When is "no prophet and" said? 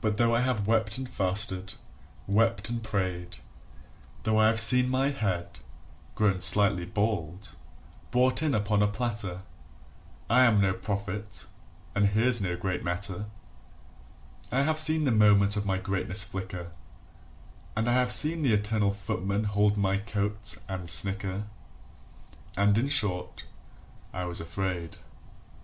10.60-12.06